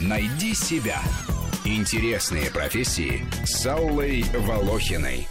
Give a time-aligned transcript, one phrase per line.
[0.00, 1.00] Найди себя.
[1.64, 5.28] Интересные профессии с Аллой Волохиной.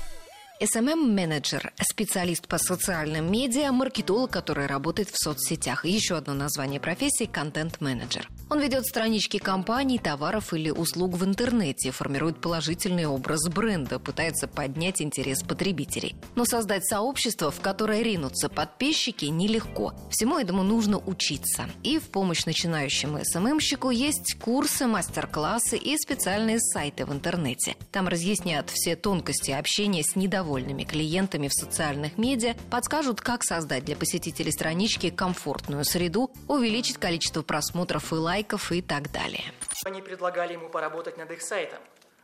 [0.62, 5.86] SMM-менеджер– специалист по социальным медиа, маркетолог, который работает в соцсетях.
[5.86, 8.28] Еще одно название профессии– контент-менеджер.
[8.50, 15.04] Он ведет странички компаний, товаров или услуг в интернете, формирует положительный образ бренда, пытается поднять
[15.04, 16.16] интерес потребителей.
[16.36, 19.94] Но создать сообщество, в которое ринутся подписчики, нелегко.
[20.10, 21.70] Всему этому нужно учиться.
[21.84, 27.76] И в помощь начинающему СММщику есть курсы, мастер-классы и специальные сайты в интернете.
[27.92, 33.96] Там разъяснят все тонкости общения с недовольными клиентами в социальных медиа, подскажут, как создать для
[33.96, 39.44] посетителей странички комфортную среду, увеличить количество просмотров и лайков, лайков и так далее.
[39.86, 41.80] Они предлагали ему поработать над их сайтом,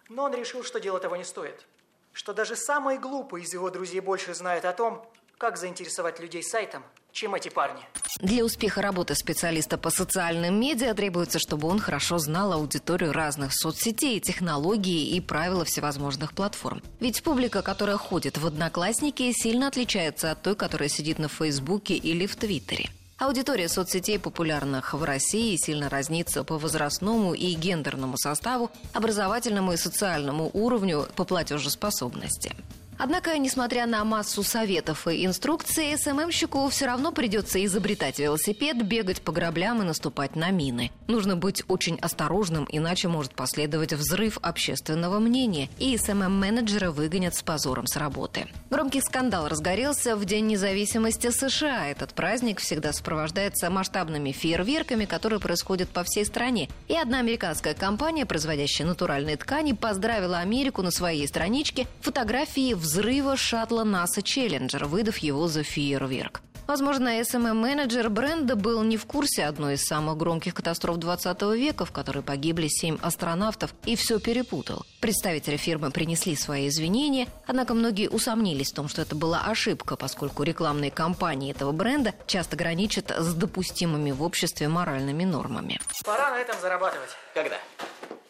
[0.10, 1.66] но он решил, что дело того не стоит.
[2.14, 5.06] Что даже самые глупые из его друзей больше знают о том,
[5.38, 7.82] как заинтересовать людей сайтом, чем эти парни.
[8.22, 14.22] Для успеха работы специалиста по социальным медиа требуется, чтобы он хорошо знал аудиторию разных соцсетей,
[14.22, 16.82] технологий и правила всевозможных платформ.
[17.02, 22.26] Ведь публика, которая ходит в Одноклассники, сильно отличается от той, которая сидит на Фейсбуке или
[22.26, 22.90] в Твиттере.
[23.18, 30.52] Аудитория соцсетей, популярных в России, сильно разнится по возрастному и гендерному составу, образовательному и социальному
[30.54, 32.54] уровню по платежеспособности.
[32.98, 39.32] Однако, несмотря на массу советов и инструкций, SMM-щику все равно придется изобретать велосипед, бегать по
[39.32, 40.92] граблям и наступать на мины.
[41.08, 47.86] Нужно быть очень осторожным, иначе может последовать взрыв общественного мнения, и SMM-менеджера выгонят с позором
[47.88, 48.48] с работы.
[48.70, 51.88] Громкий скандал разгорелся в День независимости США.
[51.88, 56.70] Этот праздник всегда сопровождается масштабными фейерверками, которые происходят по всей стране.
[56.88, 63.36] И одна американская компания, производящая натуральные ткани, поздравила Америку на своей страничке фотографии в взрыва
[63.36, 66.42] шаттла НАСА Челленджер, выдав его за фейерверк.
[66.68, 71.92] Возможно, СММ-менеджер бренда был не в курсе одной из самых громких катастроф 20 века, в
[71.92, 74.84] которой погибли семь астронавтов, и все перепутал.
[75.00, 80.44] Представители фирмы принесли свои извинения, однако многие усомнились в том, что это была ошибка, поскольку
[80.44, 85.80] рекламные кампании этого бренда часто граничат с допустимыми в обществе моральными нормами.
[86.04, 87.10] Пора на этом зарабатывать.
[87.34, 87.58] Когда?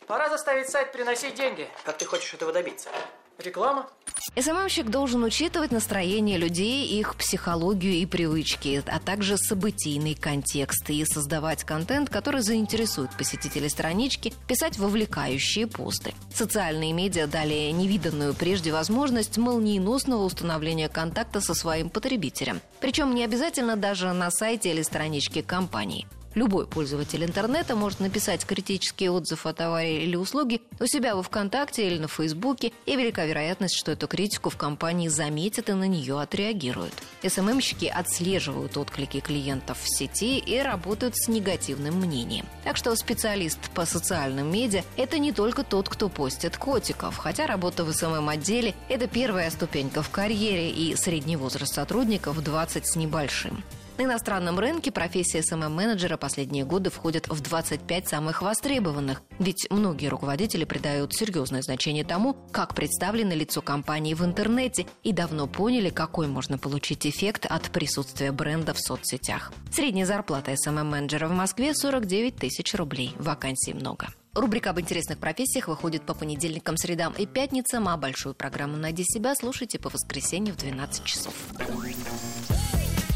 [0.07, 1.67] Пора заставить сайт приносить деньги.
[1.85, 2.89] Как ты хочешь этого добиться?
[3.37, 3.89] Реклама?
[4.37, 11.63] СММщик должен учитывать настроение людей, их психологию и привычки, а также событийный контекст и создавать
[11.63, 16.13] контент, который заинтересует посетителей странички, писать вовлекающие посты.
[16.33, 22.61] Социальные медиа дали невиданную прежде возможность молниеносного установления контакта со своим потребителем.
[22.79, 26.07] Причем не обязательно даже на сайте или страничке компании.
[26.35, 31.87] Любой пользователь интернета может написать критический отзыв о товаре или услуге у себя во ВКонтакте
[31.87, 36.19] или на Фейсбуке, и велика вероятность, что эту критику в компании заметят и на нее
[36.19, 36.93] отреагируют.
[37.25, 42.45] СММщики отслеживают отклики клиентов в сети и работают с негативным мнением.
[42.65, 47.85] Так что специалист по социальным медиа– это не только тот, кто постит котиков, хотя работа
[47.85, 53.63] в СММ-отделе– это первая ступенька в карьере и средний возраст сотрудников 20 с небольшим.
[53.97, 60.65] На иностранном рынке профессия SMM-менеджера последние годы входит в 25 самых востребованных, ведь многие руководители
[60.65, 66.57] придают серьезное значение тому, как представлено лицо компании в интернете и давно поняли, какой можно
[66.57, 69.53] получить эффект от присутствия бренда в соцсетях.
[69.71, 73.13] Средняя зарплата SMM-менеджера в Москве 49 тысяч рублей.
[73.17, 74.07] Вакансий много.
[74.33, 79.33] Рубрика об интересных профессиях выходит по понедельникам, средам и пятницам, а большую программу «Найди себя»
[79.35, 81.33] слушайте по воскресенью в 12 часов.